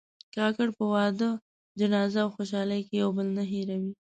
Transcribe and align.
کاکړ 0.35 0.67
په 0.77 0.83
واده، 0.93 1.29
جنازه 1.79 2.19
او 2.23 2.29
خوشحالۍ 2.35 2.81
کې 2.87 2.95
یو 3.01 3.09
بل 3.17 3.27
نه 3.37 3.43
هېروي. 3.51 3.91